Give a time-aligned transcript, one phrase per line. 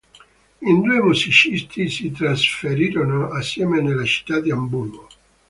[0.61, 5.07] I due musicisti si trasferirono assieme nella città di Amburgo.